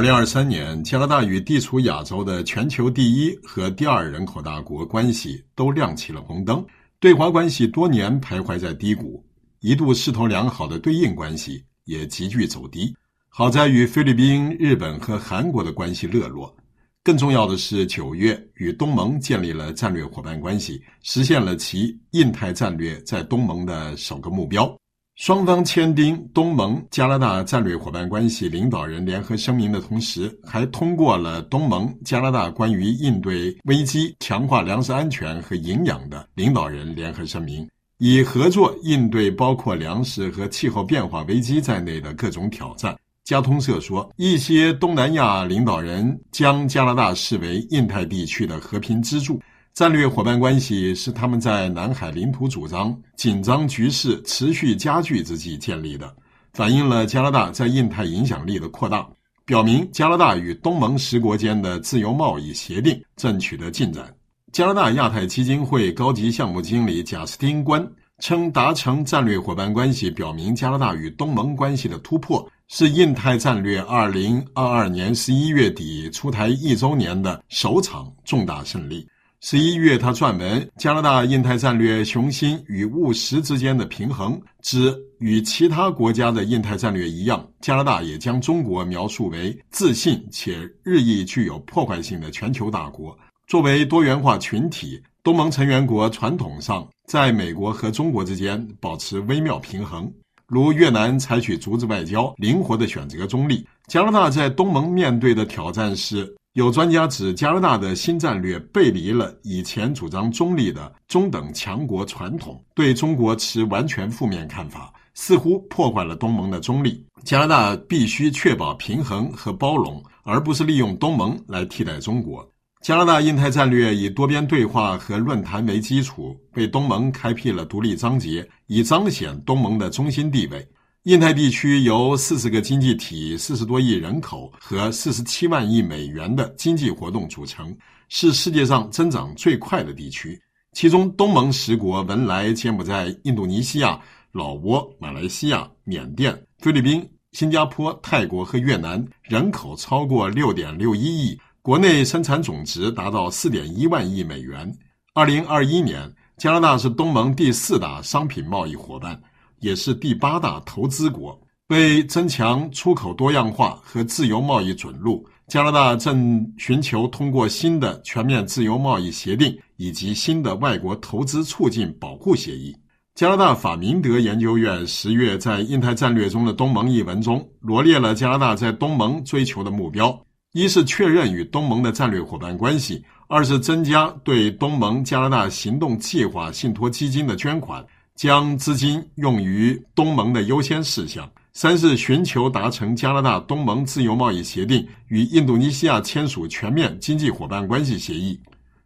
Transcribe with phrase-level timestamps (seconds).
[0.00, 6.64] 二零二三年，加拿大与地处亚洲的全球第一和第二人口大国关系都亮起了红灯，
[6.98, 9.22] 对华关系多年徘徊在低谷，
[9.60, 12.96] 一度势头良好的对印关系也急剧走低。
[13.28, 16.56] 好在与菲律宾、日本和韩国的关系热络，
[17.04, 24.74] 更重要的是，九月与东盟建立了战略伙伴关系，实现了其印太战略在东盟的首个目标。
[25.20, 42.96] 双方签订东盟加拿大战略伙伴关系领导人联合声明的同时，还通过了东盟加拿大关于应对危机、强化粮食安全和营养的领导人联合声明，以合作应对包括粮食和气候变化危机在内的各种挑战。
[43.22, 49.38] 加通社说，一些东南亚领导人将加拿大视为印太地区的和平支柱。
[49.72, 56.14] 战略伙伴关系是他们在南海领土主张紧张局势持续加剧之际建立的，
[56.52, 59.08] 反映了加拿大在印太影响力的扩大，
[59.46, 64.12] 表明加拿大与东盟十国间的自由贸易协定正取得进展。
[64.52, 79.08] 加拿大亚太基金会高级项目经理贾斯汀·关称，达成战略伙伴关系表明加拿大与东盟关系的突破，是印太战略二零二二年十一月底出台一周年的首场重大胜利。
[79.42, 93.18] 十一月，他撰文《加拿大印太战略雄心与务实之间的平衡》，指与其他国家的印太战略一样，加拿大也将中国描述为自信且日益具有破坏性的全球大国。
[93.46, 100.12] 作为多元化群体，东盟成员国传统上在美国和中国之间保持微妙平衡，
[100.48, 103.66] 如越南采取竹子外交，灵活地选择中立。
[103.86, 106.36] 加拿大在东盟面对的挑战是。
[106.54, 117.06] 有专家指，加拿大的新战略背离了以前主张中立的中等强国传统，对中国持完全负面看法，似乎破坏了东盟的中立。
[117.22, 122.44] 加拿大必须确保平衡和包容，而不是利用东盟来替代中国。
[122.82, 130.66] 加拿大印太战略以多边对话和论坛为基础，为东盟开辟了独立章节，以彰显东盟的中心地位。
[131.04, 137.74] 印太地区由四十个经济体、四十多亿人口和四十七万亿美元的经济活动组成，
[138.10, 140.38] 是世界上增长最快的地区。
[140.72, 143.98] 其中，东盟十国文莱、柬埔寨、印度尼西亚、
[144.32, 154.70] 老挝、马来西亚、缅甸、菲律宾、新加坡、泰国和越南人口超过六点六一亿，国内生产总值达到四点一万亿美元。
[155.14, 159.18] 二零二一年，加拿大是东盟第四大商品贸易伙伴。
[159.60, 161.40] 也是第八大投资国。
[161.68, 172.76] 为增强出口多样化和自由贸易准入，加拿大正寻求通过新的全面自由贸易协定以及新的外国投资促进保护协议。
[173.14, 180.20] 加拿大法明德研究院十月在印太战略中的东盟一文中罗列了加拿大在东盟追求的目标：
[180.52, 187.84] 一是确认与东盟的战略伙伴关系；二是增加对东盟加拿大行动计划信托基金的捐款。
[188.20, 191.26] 将资金用于东盟的优先事项。
[191.54, 198.38] 三是寻求达成加拿大东盟自由贸易协定，与印度尼西亚签署全面经济伙伴关系协议。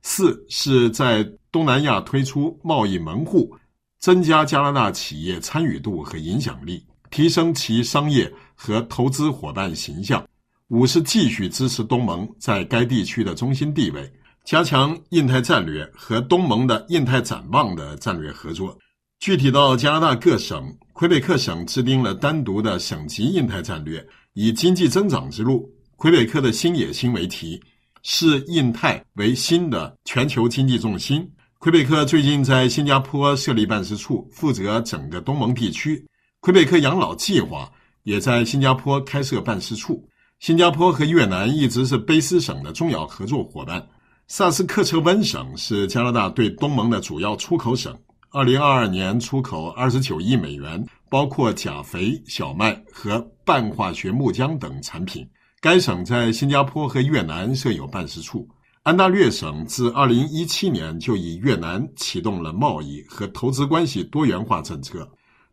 [0.03, 3.53] 四是在东南亚推出贸易门户，
[3.99, 10.25] 增加加拿大企业参与度和影响力，提升其商业和投资伙伴形象。
[10.69, 14.09] 五是继续支持东盟在该地区的中心地位，
[14.45, 18.79] 加强印太战略和东盟的印太展望的战略合作。
[19.25, 27.59] 具体到加拿大各省，魁北克省制定了单独的省级印太战略，以经济增长之路、魁北克的新野心为题，
[28.03, 31.27] 视印太为新的全球经济重心。
[31.59, 36.05] 魁北克最近在新加坡设立办事处，负责整个东盟地区。
[36.41, 40.07] 魁北克养老计划也在新加坡开设办事处。
[40.39, 43.89] 新加坡和越南一直是卑斯省的重要合作伙伴。
[44.29, 47.99] 萨斯克彻温省是加拿大对东盟的主要出口省。
[48.35, 55.25] 二零二二年出口二十九亿美元，包括钾肥、小麦和半化学木浆等产品。
[55.61, 58.45] 该省在新加坡和越南设有办事处。
[58.83, 65.09] 安大略省自二零一七年就以越南启动了贸易和投资关系多元化政策。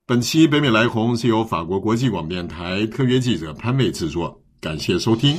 [0.08, 5.38] 本期北美来红是由法国国际广播电台特约记者潘卫制作，感谢收听。